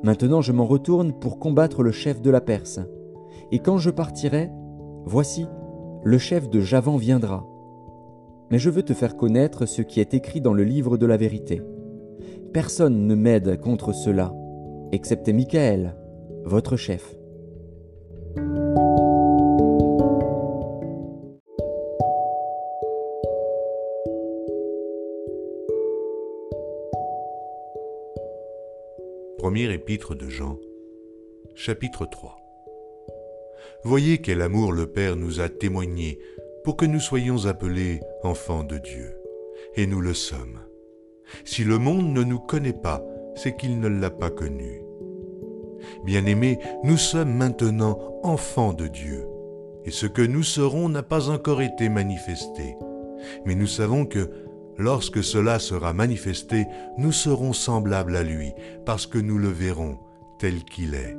Maintenant 0.03 0.41
je 0.41 0.51
m'en 0.51 0.65
retourne 0.65 1.13
pour 1.13 1.37
combattre 1.37 1.83
le 1.83 1.91
chef 1.91 2.21
de 2.21 2.31
la 2.31 2.41
Perse. 2.41 2.79
Et 3.51 3.59
quand 3.59 3.77
je 3.77 3.91
partirai, 3.91 4.49
voici, 5.05 5.45
le 6.03 6.17
chef 6.17 6.49
de 6.49 6.59
Javan 6.59 6.97
viendra 6.97 7.45
mais 8.51 8.59
je 8.59 8.69
veux 8.69 8.83
te 8.83 8.93
faire 8.93 9.15
connaître 9.15 9.65
ce 9.65 9.81
qui 9.81 9.99
est 9.99 10.13
écrit 10.13 10.41
dans 10.41 10.53
le 10.53 10.63
livre 10.63 10.97
de 10.97 11.05
la 11.05 11.17
vérité. 11.17 11.61
Personne 12.53 13.05
ne 13.05 13.15
m'aide 13.15 13.59
contre 13.59 13.93
cela, 13.93 14.33
excepté 14.91 15.33
Michael, 15.33 15.95
votre 16.43 16.77
chef. 16.77 17.15
Premier 29.37 29.73
épître 29.73 30.15
de 30.15 30.27
Jean, 30.27 30.57
chapitre 31.55 32.05
3 32.05 32.35
Voyez 33.83 34.17
quel 34.17 34.41
amour 34.41 34.73
le 34.73 34.87
Père 34.87 35.15
nous 35.15 35.39
a 35.39 35.47
témoigné 35.47 36.19
pour 36.69 36.77
que 36.77 36.85
nous 36.85 36.99
soyons 36.99 37.47
appelés 37.47 37.99
enfants 38.21 38.63
de 38.63 38.77
Dieu. 38.77 39.17
Et 39.75 39.87
nous 39.87 40.01
le 40.01 40.13
sommes. 40.13 40.59
Si 41.43 41.63
le 41.63 41.79
monde 41.79 42.13
ne 42.13 42.21
nous 42.21 42.37
connaît 42.37 42.79
pas, 42.79 43.03
c'est 43.33 43.57
qu'il 43.57 43.79
ne 43.79 43.87
l'a 43.87 44.11
pas 44.11 44.29
connu. 44.29 44.83
Bien-aimés, 46.05 46.59
nous 46.83 46.97
sommes 46.97 47.33
maintenant 47.33 47.97
enfants 48.21 48.73
de 48.73 48.85
Dieu, 48.85 49.25
et 49.83 49.89
ce 49.89 50.05
que 50.05 50.21
nous 50.21 50.43
serons 50.43 50.89
n'a 50.89 51.01
pas 51.01 51.31
encore 51.31 51.63
été 51.63 51.89
manifesté. 51.89 52.75
Mais 53.47 53.55
nous 53.55 53.65
savons 53.65 54.05
que 54.05 54.29
lorsque 54.77 55.23
cela 55.23 55.57
sera 55.57 55.91
manifesté, 55.91 56.67
nous 56.99 57.11
serons 57.11 57.53
semblables 57.53 58.15
à 58.15 58.21
lui, 58.21 58.53
parce 58.85 59.07
que 59.07 59.17
nous 59.17 59.39
le 59.39 59.49
verrons 59.49 59.97
tel 60.37 60.63
qu'il 60.65 60.93
est. 60.93 61.17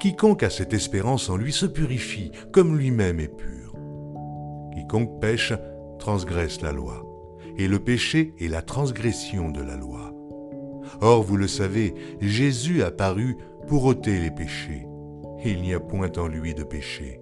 Quiconque 0.00 0.44
a 0.44 0.50
cette 0.50 0.72
espérance 0.72 1.30
en 1.30 1.36
lui 1.36 1.52
se 1.52 1.66
purifie, 1.66 2.30
comme 2.52 2.78
lui-même 2.78 3.18
est 3.18 3.36
pur. 3.36 3.65
Quiconque 4.86 5.20
pêche 5.20 5.52
transgresse 5.98 6.62
la 6.62 6.70
loi, 6.70 7.04
et 7.58 7.66
le 7.66 7.80
péché 7.80 8.34
est 8.38 8.46
la 8.46 8.62
transgression 8.62 9.50
de 9.50 9.60
la 9.60 9.76
loi. 9.76 10.14
Or, 11.00 11.24
vous 11.24 11.36
le 11.36 11.48
savez, 11.48 11.92
Jésus 12.20 12.84
a 12.84 12.92
paru 12.92 13.36
pour 13.66 13.84
ôter 13.84 14.20
les 14.20 14.30
péchés, 14.30 14.86
et 15.42 15.50
il 15.50 15.60
n'y 15.60 15.74
a 15.74 15.80
point 15.80 16.12
en 16.16 16.28
lui 16.28 16.54
de 16.54 16.62
péché. 16.62 17.20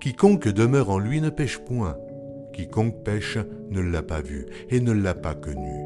Quiconque 0.00 0.48
demeure 0.48 0.88
en 0.88 0.98
lui 0.98 1.20
ne 1.20 1.28
pêche 1.28 1.58
point, 1.58 1.98
quiconque 2.54 3.04
pêche 3.04 3.36
ne 3.68 3.82
l'a 3.82 4.02
pas 4.02 4.22
vu 4.22 4.46
et 4.70 4.80
ne 4.80 4.92
l'a 4.92 5.14
pas 5.14 5.34
connu. 5.34 5.84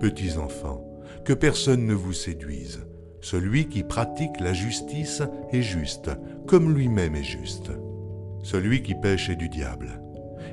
Petits 0.00 0.36
enfants, 0.36 0.84
que 1.24 1.32
personne 1.32 1.86
ne 1.86 1.94
vous 1.94 2.12
séduise. 2.12 2.86
Celui 3.22 3.68
qui 3.68 3.84
pratique 3.84 4.38
la 4.38 4.52
justice 4.52 5.22
est 5.50 5.62
juste, 5.62 6.10
comme 6.46 6.74
lui-même 6.74 7.16
est 7.16 7.24
juste. 7.24 7.70
Celui 8.44 8.82
qui 8.82 8.94
pêche 8.94 9.30
est 9.30 9.36
du 9.36 9.48
diable. 9.48 10.00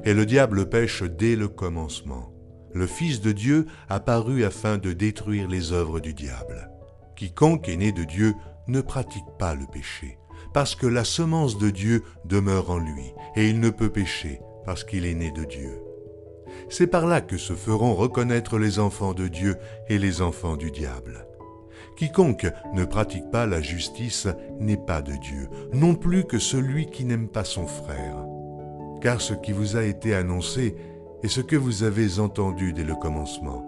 Et 0.06 0.14
le 0.14 0.26
diable 0.26 0.70
pêche 0.70 1.04
dès 1.04 1.36
le 1.36 1.50
commencement. 1.50 2.34
Le 2.74 2.88
Fils 2.88 3.20
de 3.20 3.34
Dieu 3.34 3.66
apparut 3.90 4.46
afin 4.46 4.78
de 4.78 4.94
détruire 4.94 5.50
les 5.50 5.74
œuvres 5.74 6.00
du 6.00 6.14
diable. 6.14 6.72
Quiconque 7.18 7.68
est 7.68 7.76
né 7.76 7.92
de 7.92 8.06
Dieu 8.06 8.34
ne 8.68 8.80
pratique 8.80 9.26
pas 9.38 9.56
le 9.56 9.68
péché, 9.68 10.18
parce 10.54 10.74
que 10.74 10.88
la 10.88 11.04
semence 11.04 11.58
de 11.58 11.70
Dieu 11.70 12.04
demeure 12.24 12.72
en 12.72 12.80
lui, 12.80 13.14
et 13.36 13.50
il 13.50 13.60
ne 13.60 13.70
peut 13.70 13.90
pécher, 13.90 14.40
parce 14.66 14.86
qu'il 14.86 15.06
est 15.06 15.14
né 15.14 15.32
de 15.32 15.44
Dieu. 15.44 15.82
C'est 16.70 16.88
par 16.88 17.06
là 17.06 17.20
que 17.20 17.38
se 17.38 17.54
feront 17.54 17.94
reconnaître 17.94 18.58
les 18.58 18.80
enfants 18.80 19.14
de 19.14 19.28
Dieu 19.28 19.58
et 19.90 19.98
les 19.98 20.22
enfants 20.22 20.56
du 20.56 20.72
diable. 20.72 21.28
Quiconque 21.98 22.48
ne 22.74 22.86
pratique 22.86 23.30
pas 23.32 23.46
la 23.46 23.62
justice 23.62 24.28
n'est 24.60 24.78
pas 24.78 25.02
de 25.02 25.14
Dieu, 25.14 25.50
non 25.74 25.96
plus 25.96 26.24
que 26.24 26.40
celui 26.40 26.88
qui 26.88 27.06
n'aime 27.06 27.28
pas 27.28 27.44
son 27.44 27.68
frère. 27.68 28.26
Car 29.02 29.22
ce 29.22 29.34
qui 29.34 29.52
vous 29.52 29.76
a 29.78 29.84
été 29.84 30.16
annoncé 30.16 30.76
est 31.24 31.28
ce 31.28 31.42
que 31.42 31.56
vous 31.56 31.84
avez 31.84 32.20
entendu 32.20 32.74
dès 32.74 32.84
le 32.84 32.96
commencement, 32.96 33.68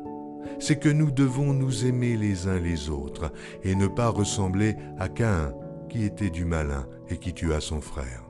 c'est 0.60 0.80
que 0.80 0.90
nous 0.90 1.12
devons 1.12 1.54
nous 1.54 1.86
aimer 1.86 2.16
les 2.16 2.48
uns 2.48 2.60
les 2.60 2.90
autres 2.90 3.32
et 3.64 3.76
ne 3.76 3.88
pas 3.88 4.10
ressembler 4.10 4.76
à 4.98 5.10
Caïn 5.10 5.54
qui 5.90 6.04
était 6.04 6.30
du 6.30 6.46
malin 6.46 6.88
et 7.10 7.18
qui 7.18 7.34
tua 7.34 7.62
son 7.62 7.82
frère. 7.82 8.24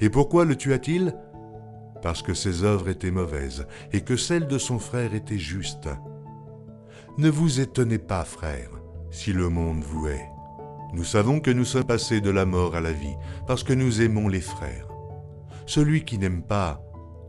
Et 0.00 0.10
pourquoi 0.10 0.44
le 0.44 0.56
tua-t-il? 0.56 1.14
Parce 2.02 2.22
que 2.22 2.34
ses 2.34 2.64
œuvres 2.64 2.88
étaient 2.88 3.10
mauvaises 3.10 3.66
et 3.92 4.02
que 4.02 4.16
celles 4.16 4.46
de 4.46 4.58
son 4.58 4.78
frère 4.78 5.14
étaient 5.14 5.38
justes. 5.38 5.88
Ne 7.16 7.30
vous 7.30 7.60
étonnez 7.60 7.98
pas, 7.98 8.24
frères, 8.24 8.70
si 9.14 9.32
le 9.32 9.48
monde 9.48 9.84
vous 9.84 10.08
hait. 10.08 10.28
Nous 10.92 11.04
savons 11.04 11.38
que 11.38 11.52
nous 11.52 11.64
sommes 11.64 11.84
passés 11.84 12.20
de 12.20 12.30
la 12.30 12.44
mort 12.44 12.74
à 12.74 12.80
la 12.80 12.92
vie, 12.92 13.14
parce 13.46 13.62
que 13.62 13.72
nous 13.72 14.02
aimons 14.02 14.28
les 14.28 14.40
frères. 14.40 14.88
Celui 15.66 16.04
qui 16.04 16.18
n'aime 16.18 16.42
pas 16.42 16.82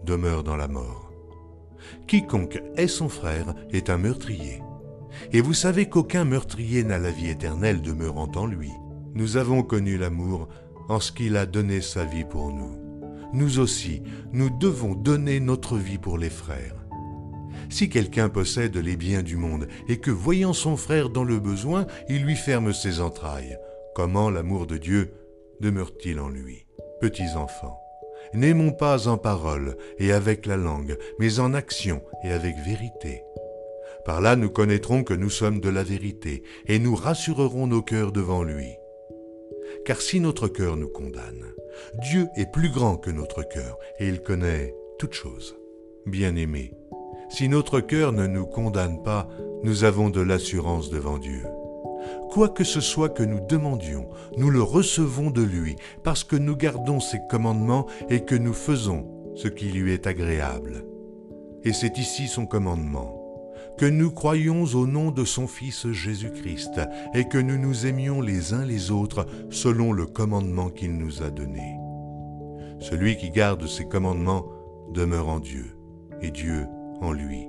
demeure 0.04 0.44
dans 0.44 0.56
la 0.56 0.68
mort. 0.68 1.12
Quiconque 2.08 2.62
est 2.76 2.88
son 2.88 3.08
frère 3.08 3.54
est 3.72 3.92
un 3.92 3.98
meurtrier. 3.98 4.62
Et 5.32 5.42
vous 5.42 5.54
savez 5.54 5.88
qu'aucun 5.88 6.26
meurtrier 6.26 6.84
n'a 6.84 6.98
la 6.98 7.12
vie 7.12 7.30
éternelle 7.30 7.82
demeurant 7.82 8.32
en 8.36 8.48
lui. 8.48 8.72
Nous 9.14 9.38
avons 9.38 9.62
connu 9.62 9.98
l'amour 9.98 10.50
en 10.90 11.00
ce 11.00 11.12
qu'il 11.12 11.38
a 11.38 11.46
donné 11.46 11.82
sa 11.82 12.04
vie 12.04 12.26
pour 12.26 12.52
nous. 12.52 12.82
Nous 13.32 13.60
aussi, 13.60 14.02
nous 14.34 14.50
devons 14.50 14.96
donner 14.96 15.40
notre 15.40 15.78
vie 15.78 16.00
pour 16.00 16.18
les 16.18 16.32
frères. 16.32 16.75
Si 17.76 17.90
quelqu'un 17.90 18.30
possède 18.30 18.78
les 18.78 18.96
biens 18.96 19.22
du 19.22 19.36
monde 19.36 19.68
et 19.90 19.98
que, 19.98 20.10
voyant 20.10 20.54
son 20.54 20.78
frère 20.78 21.10
dans 21.10 21.26
le 21.26 21.40
besoin, 21.40 21.86
il 22.08 22.24
lui 22.24 22.38
ferme 22.38 22.72
ses 22.72 23.02
entrailles, 23.02 23.58
comment 23.94 24.30
l'amour 24.30 24.66
de 24.66 24.78
Dieu 24.78 25.12
demeure-t-il 25.60 26.22
en 26.22 26.30
lui? 26.30 26.66
Petits 27.02 27.36
enfants, 27.36 27.78
n'aimons 28.34 28.72
pas 28.72 29.10
en 29.10 29.18
parole 29.18 29.76
et 30.00 30.14
avec 30.14 30.46
la 30.46 30.56
langue, 30.56 30.98
mais 31.20 31.42
en 31.42 31.54
action 31.54 32.02
et 32.24 32.32
avec 32.32 32.56
vérité. 32.66 33.24
Par 34.06 34.22
là 34.22 34.38
nous 34.38 34.50
connaîtrons 34.50 35.04
que 35.04 35.14
nous 35.14 35.30
sommes 35.30 35.60
de 35.60 35.68
la 35.68 35.84
vérité, 35.84 36.44
et 36.68 36.80
nous 36.80 36.96
rassurerons 36.96 37.68
nos 37.68 37.82
cœurs 37.82 38.14
devant 38.14 38.44
lui. 38.44 38.70
Car 39.84 40.00
si 40.00 40.22
notre 40.22 40.48
cœur 40.48 40.78
nous 40.78 40.88
condamne, 40.88 41.44
Dieu 41.96 42.28
est 42.38 42.50
plus 42.50 42.70
grand 42.70 42.96
que 42.96 43.12
notre 43.12 43.44
cœur, 43.44 43.78
et 44.00 44.08
il 44.08 44.22
connaît 44.22 44.74
toutes 44.98 45.14
choses. 45.14 45.58
Bien-aimés, 46.06 46.72
si 47.30 47.50
notre 47.50 47.80
cœur 47.80 48.12
ne 48.12 48.28
nous 48.28 48.46
condamne 48.46 49.02
pas, 49.02 49.28
nous 49.64 49.84
avons 49.84 50.10
de 50.10 50.22
l'assurance 50.22 50.90
devant 50.90 51.18
Dieu. 51.18 51.44
Quoi 52.30 52.50
que 52.50 52.64
ce 52.64 52.82
soit 52.82 53.10
que 53.10 53.24
nous 53.24 53.40
demandions, 53.40 54.08
nous 54.38 54.50
le 54.50 54.62
recevons 54.62 55.32
de 55.32 55.42
lui, 55.42 55.76
parce 56.04 56.24
que 56.24 56.36
nous 56.36 56.56
gardons 56.56 57.00
ses 57.00 57.20
commandements 57.30 57.88
et 58.10 58.22
que 58.22 58.36
nous 58.36 58.54
faisons 58.54 59.08
ce 59.36 59.48
qui 59.48 59.66
lui 59.66 59.94
est 59.94 60.08
agréable. 60.08 60.86
Et 61.64 61.74
c'est 61.74 61.98
ici 61.98 62.28
son 62.28 62.46
commandement, 62.46 63.22
que 63.78 63.86
nous 63.86 64.12
croyions 64.12 64.66
au 64.66 64.86
nom 64.86 65.12
de 65.12 65.26
son 65.26 65.48
Fils 65.48 65.92
Jésus-Christ, 65.92 66.80
et 67.14 67.28
que 67.28 67.38
nous 67.38 67.58
nous 67.58 67.86
aimions 67.86 68.22
les 68.22 68.54
uns 68.54 68.66
les 68.66 68.92
autres 68.92 69.26
selon 69.50 69.92
le 69.92 70.06
commandement 70.06 70.70
qu'il 70.70 70.98
nous 70.98 71.24
a 71.24 71.30
donné. 71.30 71.76
Celui 72.80 73.18
qui 73.18 73.32
garde 73.32 73.66
ses 73.66 73.86
commandements 73.86 74.46
demeure 74.94 75.30
en 75.30 75.40
Dieu, 75.40 75.76
et 76.22 76.32
Dieu 76.32 76.68
en 77.02 77.12
lui, 77.12 77.48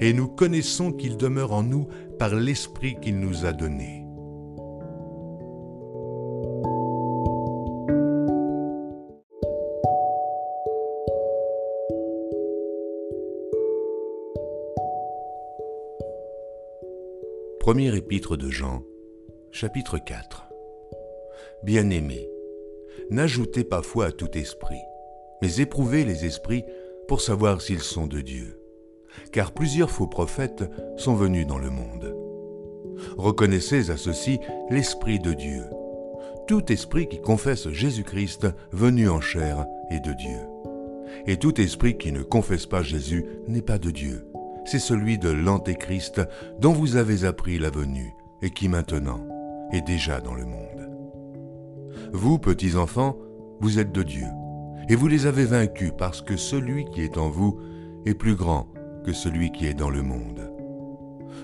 et 0.00 0.12
nous 0.12 0.28
connaissons 0.28 0.92
qu'il 0.92 1.16
demeure 1.16 1.52
en 1.52 1.62
nous 1.62 1.88
par 2.18 2.34
l'Esprit 2.34 2.96
qu'il 3.00 3.18
nous 3.18 3.44
a 3.44 3.52
donné. 3.52 4.02
Premier 17.60 17.96
épître 17.96 18.36
de 18.36 18.48
Jean, 18.48 18.84
chapitre 19.50 19.98
4 19.98 20.44
Bien-aimés, 21.64 22.30
n'ajoutez 23.10 23.64
pas 23.64 23.82
foi 23.82 24.06
à 24.06 24.12
tout 24.12 24.38
esprit, 24.38 24.82
mais 25.42 25.56
éprouvez 25.56 26.04
les 26.04 26.24
esprits 26.24 26.64
pour 27.08 27.20
savoir 27.20 27.60
s'ils 27.60 27.82
sont 27.82 28.06
de 28.06 28.20
Dieu 28.20 28.65
car 29.32 29.52
plusieurs 29.52 29.90
faux 29.90 30.06
prophètes 30.06 30.64
sont 30.96 31.14
venus 31.14 31.46
dans 31.46 31.58
le 31.58 31.70
monde. 31.70 32.14
Reconnaissez 33.16 33.90
à 33.90 33.96
ceci 33.96 34.40
l'Esprit 34.70 35.18
de 35.18 35.32
Dieu. 35.32 35.64
Tout 36.46 36.72
esprit 36.72 37.08
qui 37.08 37.20
confesse 37.20 37.68
Jésus-Christ 37.70 38.46
venu 38.72 39.08
en 39.08 39.20
chair 39.20 39.66
est 39.90 40.04
de 40.04 40.12
Dieu. 40.12 40.38
Et 41.26 41.36
tout 41.36 41.60
esprit 41.60 41.98
qui 41.98 42.12
ne 42.12 42.22
confesse 42.22 42.66
pas 42.66 42.82
Jésus 42.82 43.24
n'est 43.48 43.62
pas 43.62 43.78
de 43.78 43.90
Dieu. 43.90 44.26
C'est 44.64 44.78
celui 44.78 45.18
de 45.18 45.30
l'Antéchrist 45.30 46.20
dont 46.60 46.72
vous 46.72 46.96
avez 46.96 47.24
appris 47.24 47.58
la 47.58 47.70
venue 47.70 48.14
et 48.42 48.50
qui 48.50 48.68
maintenant 48.68 49.20
est 49.72 49.82
déjà 49.82 50.20
dans 50.20 50.34
le 50.34 50.44
monde. 50.44 50.90
Vous, 52.12 52.38
petits 52.38 52.76
enfants, 52.76 53.16
vous 53.60 53.78
êtes 53.78 53.92
de 53.92 54.02
Dieu, 54.02 54.26
et 54.88 54.94
vous 54.94 55.08
les 55.08 55.26
avez 55.26 55.44
vaincus 55.44 55.92
parce 55.96 56.22
que 56.22 56.36
celui 56.36 56.84
qui 56.86 57.02
est 57.02 57.18
en 57.18 57.30
vous 57.30 57.58
est 58.04 58.14
plus 58.14 58.36
grand 58.36 58.68
celui 59.12 59.50
qui 59.52 59.66
est 59.66 59.74
dans 59.74 59.90
le 59.90 60.02
monde. 60.02 60.50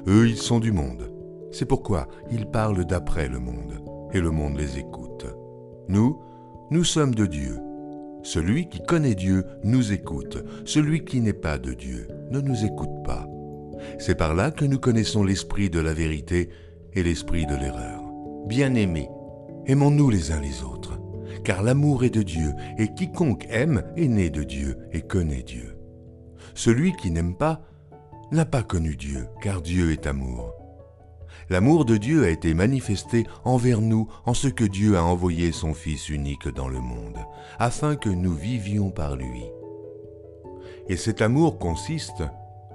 Eux, 0.06 0.28
ils 0.28 0.38
sont 0.38 0.60
du 0.60 0.72
monde. 0.72 1.10
C'est 1.52 1.66
pourquoi 1.66 2.08
ils 2.30 2.46
parlent 2.46 2.84
d'après 2.84 3.28
le 3.28 3.38
monde, 3.38 3.82
et 4.12 4.20
le 4.20 4.30
monde 4.30 4.56
les 4.56 4.78
écoute. 4.78 5.26
Nous, 5.88 6.18
nous 6.70 6.84
sommes 6.84 7.14
de 7.14 7.26
Dieu. 7.26 7.58
Celui 8.22 8.68
qui 8.68 8.80
connaît 8.82 9.14
Dieu 9.14 9.44
nous 9.64 9.92
écoute. 9.92 10.42
Celui 10.64 11.04
qui 11.04 11.20
n'est 11.20 11.32
pas 11.32 11.58
de 11.58 11.74
Dieu 11.74 12.08
ne 12.30 12.40
nous 12.40 12.64
écoute 12.64 13.02
pas. 13.04 13.26
C'est 13.98 14.14
par 14.14 14.34
là 14.34 14.50
que 14.50 14.64
nous 14.64 14.78
connaissons 14.78 15.24
l'esprit 15.24 15.70
de 15.70 15.80
la 15.80 15.92
vérité 15.92 16.48
et 16.94 17.02
l'esprit 17.02 17.46
de 17.46 17.56
l'erreur. 17.56 18.00
Bien-aimés, 18.46 19.08
aimons-nous 19.66 20.08
les 20.10 20.32
uns 20.32 20.40
les 20.40 20.62
autres, 20.62 20.98
car 21.44 21.62
l'amour 21.62 22.04
est 22.04 22.10
de 22.10 22.22
Dieu, 22.22 22.52
et 22.78 22.94
quiconque 22.94 23.46
aime 23.50 23.82
est 23.96 24.08
né 24.08 24.30
de 24.30 24.42
Dieu 24.42 24.78
et 24.92 25.02
connaît 25.02 25.42
Dieu. 25.42 25.71
Celui 26.54 26.94
qui 26.94 27.10
n'aime 27.10 27.34
pas 27.34 27.60
n'a 28.30 28.44
pas 28.44 28.62
connu 28.62 28.96
Dieu, 28.96 29.26
car 29.42 29.62
Dieu 29.62 29.92
est 29.92 30.06
amour. 30.06 30.54
L'amour 31.50 31.84
de 31.84 31.96
Dieu 31.96 32.24
a 32.24 32.30
été 32.30 32.54
manifesté 32.54 33.26
envers 33.44 33.80
nous 33.80 34.08
en 34.24 34.34
ce 34.34 34.48
que 34.48 34.64
Dieu 34.64 34.96
a 34.96 35.04
envoyé 35.04 35.52
son 35.52 35.74
Fils 35.74 36.08
unique 36.08 36.48
dans 36.48 36.68
le 36.68 36.80
monde, 36.80 37.18
afin 37.58 37.96
que 37.96 38.08
nous 38.08 38.34
vivions 38.34 38.90
par 38.90 39.16
lui. 39.16 39.44
Et 40.88 40.96
cet 40.96 41.20
amour 41.20 41.58
consiste 41.58 42.22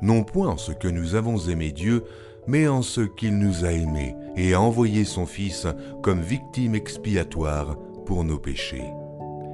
non 0.01 0.24
point 0.24 0.50
en 0.50 0.57
ce 0.57 0.72
que 0.72 0.88
nous 0.88 1.15
avons 1.15 1.38
aimé 1.48 1.72
Dieu, 1.72 2.03
mais 2.46 2.67
en 2.67 2.81
ce 2.81 3.01
qu'il 3.01 3.38
nous 3.38 3.65
a 3.65 3.72
aimés 3.72 4.15
et 4.36 4.53
a 4.53 4.62
envoyé 4.62 5.05
son 5.05 5.25
Fils 5.25 5.67
comme 6.03 6.22
victime 6.22 6.75
expiatoire 6.75 7.77
pour 8.05 8.24
nos 8.24 8.38
péchés. 8.38 8.86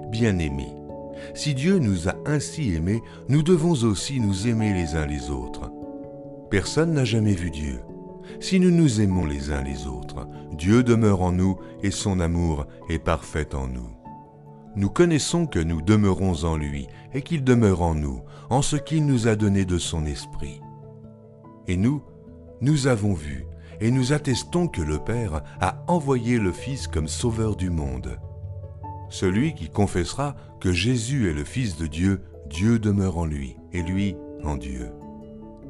Bien-aimés, 0.09 0.75
si 1.34 1.53
Dieu 1.53 1.79
nous 1.79 2.08
a 2.10 2.15
ainsi 2.25 2.74
aimés, 2.74 3.01
nous 3.29 3.43
devons 3.43 3.74
aussi 3.84 4.20
nous 4.20 4.48
aimer 4.48 4.74
les 4.74 4.96
uns 4.96 5.05
les 5.05 5.29
autres. 5.29 5.72
Personne 6.50 6.93
n'a 6.93 7.05
jamais 7.05 7.34
vu 7.34 7.51
Dieu. 7.51 7.79
Si 8.39 8.60
nous 8.60 8.72
nous 8.72 9.01
aimons 9.01 9.25
les 9.25 9.51
uns 9.51 9.62
les 9.62 9.88
autres, 9.88 10.27
Dieu 10.51 10.84
demeure 10.84 11.22
en 11.22 11.32
nous 11.32 11.58
et 11.82 11.91
son 11.91 12.20
amour 12.20 12.65
est 12.89 13.00
parfait 13.00 13.53
en 13.55 13.67
nous. 13.67 13.89
Nous 14.75 14.89
connaissons 14.89 15.46
que 15.46 15.60
nous 15.60 15.82
demeurons 15.82 16.46
en 16.46 16.58
lui 16.58 16.88
et 17.13 17.22
qu'il 17.22 17.43
demeure 17.43 17.82
en 17.82 17.93
nous, 17.93 18.22
en 18.50 18.62
ce 18.62 18.75
qu'il 18.75 19.05
nous 19.05 19.27
a 19.27 19.36
donné 19.36 19.65
de 19.65 19.77
son 19.77 20.05
esprit. 20.05 20.62
Et 21.67 21.77
nous, 21.77 22.01
nous 22.62 22.88
avons 22.88 23.13
vu 23.13 23.46
et 23.82 23.91
nous 23.91 24.13
attestons 24.13 24.67
que 24.67 24.82
le 24.82 25.00
Père 25.00 25.43
a 25.60 25.84
envoyé 25.88 26.39
le 26.39 26.51
Fils 26.51 26.88
comme 26.88 27.08
sauveur 27.08 27.55
du 27.55 27.70
monde. 27.70 28.20
Celui 29.10 29.53
qui 29.53 29.70
confessera 29.70 30.36
que 30.63 30.72
Jésus 30.72 31.29
est 31.29 31.34
le 31.34 31.43
Fils 31.43 31.75
de 31.75 31.88
Dieu, 31.88 32.22
Dieu 32.50 32.79
demeure 32.79 33.17
en 33.17 33.25
lui 33.25 33.58
et 33.74 33.82
lui 33.82 34.15
en 34.46 34.55
Dieu. 34.55 34.91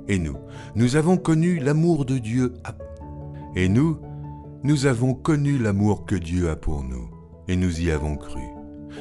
Et 0.08 0.20
nous, 0.20 0.38
nous 0.76 0.98
avons 0.98 1.18
connu 1.18 1.58
l'amour 1.58 2.06
de 2.06 2.20
Dieu. 2.20 2.54
Et 3.56 3.70
nous, 3.70 3.98
nous 4.62 4.86
avons 4.86 5.16
connu 5.16 5.58
l'amour 5.58 6.06
que 6.06 6.14
Dieu 6.14 6.48
a 6.52 6.56
pour 6.56 6.84
nous, 6.84 7.10
et 7.48 7.56
nous 7.56 7.82
y 7.82 7.90
avons 7.90 8.18
cru. 8.18 8.44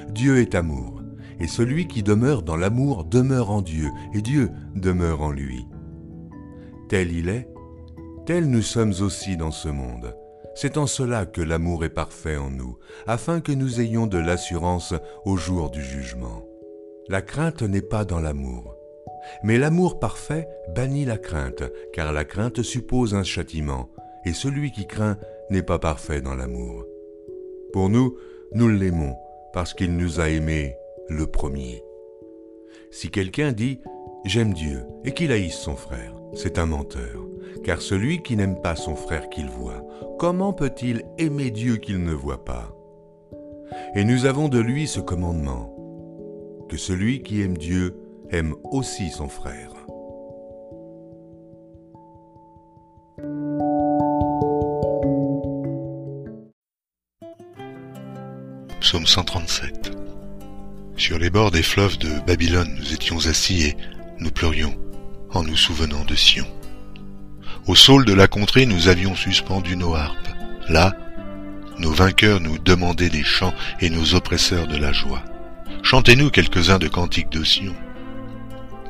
Dieu 0.09 0.39
est 0.39 0.55
amour, 0.55 1.03
et 1.39 1.47
celui 1.47 1.87
qui 1.89 2.03
demeure 2.03 2.43
dans 2.43 2.57
l'amour 2.57 3.05
demeure 3.05 3.51
en 3.51 3.61
Dieu, 3.61 3.91
et 4.15 4.23
Dieu 4.23 4.49
demeure 4.75 5.21
en 5.21 5.31
lui. 5.31 5.67
Tel 6.89 7.13
il 7.13 7.29
est, 7.29 7.51
tel 8.25 8.49
nous 8.49 8.63
sommes 8.63 8.95
aussi 9.03 9.37
dans 9.37 9.51
ce 9.51 9.69
monde. 9.69 10.15
C'est 10.55 10.77
en 10.77 10.87
cela 10.87 11.27
que 11.27 11.41
l'amour 11.41 11.85
est 11.85 11.91
parfait 11.91 12.37
en 12.37 12.51
nous, 12.51 12.79
afin 13.07 13.41
que 13.41 13.53
nous 13.53 13.81
ayons 13.81 14.07
de 14.07 14.19
l'assurance 14.19 14.95
au 15.25 15.37
jour 15.37 15.71
du 15.71 15.83
jugement. 15.83 16.47
La 17.09 17.23
crainte 17.23 17.63
n'est 17.63 17.83
pas 17.83 18.05
dans 18.05 18.21
l'amour, 18.21 18.77
mais 19.43 19.59
l'amour 19.59 19.99
parfait 19.99 20.49
bannit 20.75 21.05
la 21.05 21.19
crainte, 21.19 21.65
car 21.93 22.13
la 22.13 22.25
crainte 22.25 22.63
suppose 22.63 23.15
un 23.15 23.25
châtiment, 23.25 23.91
et 24.25 24.33
celui 24.33 24.73
qui 24.73 24.87
craint 24.87 25.19
n'est 25.51 25.63
pas 25.63 25.79
parfait 25.79 26.21
dans 26.21 26.35
l'amour. 26.35 26.85
Pour 27.73 27.89
nous, 27.89 28.17
nous 28.53 28.69
l'aimons, 28.69 29.17
parce 29.53 29.75
qu'il 29.75 29.97
nous 29.97 30.21
a 30.21 30.29
aimés 30.29 30.77
le 31.09 31.27
premier. 31.27 31.83
Si 32.91 33.11
quelqu'un 33.11 33.53
dit⁇ 33.53 33.81
J'aime 34.25 34.53
Dieu⁇ 34.53 34.79
et 35.05 35.13
qu'il 35.13 35.33
haïsse 35.33 35.57
son 35.57 35.75
frère, 35.75 36.15
c'est 36.35 36.59
un 36.59 36.67
menteur, 36.67 37.27
car 37.65 37.81
celui 37.81 38.23
qui 38.23 38.37
n'aime 38.37 38.61
pas 38.61 38.77
son 38.77 38.97
frère 38.97 39.29
qu'il 39.29 39.49
voit, 39.49 39.87
comment 40.19 40.53
peut-il 40.53 41.05
aimer 41.19 41.51
Dieu 41.51 41.77
qu'il 41.77 42.03
ne 42.03 42.13
voit 42.13 42.45
pas? 42.45 42.75
Et 43.95 44.05
nous 44.05 44.27
avons 44.27 44.49
de 44.49 44.59
lui 44.59 44.87
ce 44.87 45.01
commandement, 45.01 45.75
que 46.69 46.77
celui 46.77 47.23
qui 47.23 47.43
aime 47.43 47.57
Dieu 47.57 47.97
aime 48.31 48.55
aussi 48.71 49.11
son 49.11 49.29
frère. 49.29 49.73
Psaume 58.81 59.07
137 59.07 59.93
Sur 60.97 61.19
les 61.19 61.31
bords 61.31 61.51
des 61.51 61.63
fleuves 61.63 61.99
de 61.99 62.09
Babylone 62.27 62.75
nous 62.79 62.93
étions 62.93 63.27
assis 63.27 63.67
et 63.67 63.77
nous 64.19 64.31
pleurions 64.31 64.75
en 65.31 65.43
nous 65.43 65.57
souvenant 65.57 66.05
de 66.05 66.15
Sion. 66.15 66.47
Au 67.69 67.77
saule 67.77 68.05
de 68.05 68.13
la 68.13 68.27
contrée 68.27 68.67
nous 68.67 68.89
avions 68.89 69.15
suspendu 69.15 69.77
nos 69.77 69.95
harpes. 69.95 70.29
Là, 70.69 70.93
nos 71.79 71.93
vainqueurs 71.93 72.41
nous 72.41 72.59
demandaient 72.59 73.09
des 73.09 73.23
chants 73.23 73.55
et 73.81 73.89
nos 73.89 74.15
oppresseurs 74.15 74.67
de 74.67 74.77
la 74.77 74.93
joie. 74.93 75.23
Chantez-nous 75.83 76.31
quelques-uns 76.31 76.79
de 76.79 76.89
cantiques 76.89 77.31
de 77.31 77.45
Sion. 77.45 77.75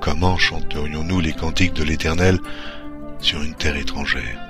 Comment 0.00 0.38
chanterions-nous 0.38 1.20
les 1.20 1.34
cantiques 1.34 1.74
de 1.74 1.84
l'Éternel 1.84 2.38
sur 3.20 3.42
une 3.42 3.54
terre 3.54 3.76
étrangère? 3.76 4.40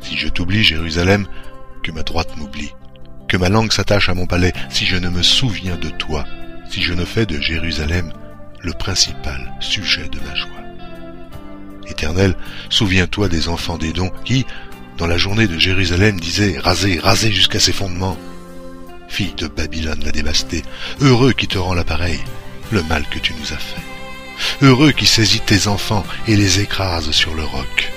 Si 0.00 0.16
je 0.16 0.28
t'oublie, 0.28 0.64
Jérusalem, 0.64 1.26
que 1.82 1.92
ma 1.92 2.02
droite 2.02 2.36
m'oublie, 2.36 2.72
que 3.28 3.36
ma 3.36 3.50
langue 3.50 3.72
s'attache 3.72 4.08
à 4.08 4.14
mon 4.14 4.26
palais, 4.26 4.52
si 4.70 4.86
je 4.86 4.96
ne 4.96 5.10
me 5.10 5.22
souviens 5.22 5.76
de 5.76 5.90
toi, 5.90 6.24
si 6.70 6.82
je 6.82 6.94
ne 6.94 7.04
fais 7.04 7.26
de 7.26 7.40
Jérusalem 7.40 8.12
le 8.60 8.72
principal 8.72 9.52
sujet 9.60 10.08
de 10.08 10.20
ma 10.20 10.34
joie. 10.34 10.67
Éternel, 11.88 12.36
souviens-toi 12.70 13.28
des 13.28 13.48
enfants 13.48 13.78
des 13.78 13.92
dons 13.92 14.12
qui, 14.24 14.46
dans 14.96 15.06
la 15.06 15.18
journée 15.18 15.46
de 15.46 15.58
Jérusalem, 15.58 16.20
disaient 16.20 16.58
Rasez, 16.58 16.98
rasez 16.98 17.32
jusqu'à 17.32 17.60
ses 17.60 17.72
fondements. 17.72 18.18
Fille 19.08 19.34
de 19.36 19.48
Babylone 19.48 20.02
la 20.04 20.12
dévastée, 20.12 20.62
heureux 21.00 21.32
qui 21.32 21.48
te 21.48 21.58
rend 21.58 21.74
l'appareil, 21.74 22.20
le 22.70 22.82
mal 22.82 23.04
que 23.08 23.18
tu 23.18 23.32
nous 23.34 23.52
as 23.52 23.58
fait. 23.58 23.80
Heureux 24.62 24.92
qui 24.92 25.06
saisit 25.06 25.40
tes 25.40 25.66
enfants 25.66 26.04
et 26.26 26.36
les 26.36 26.60
écrase 26.60 27.10
sur 27.10 27.34
le 27.34 27.44
roc. 27.44 27.92